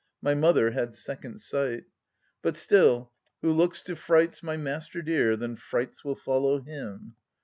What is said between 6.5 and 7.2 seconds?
him."